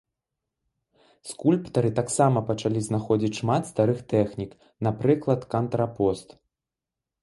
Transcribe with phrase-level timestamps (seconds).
[1.31, 4.51] Скульптары таксама пачалі знаходзіць шмат старых тэхнік,
[4.89, 6.27] напрыклад кантрапост.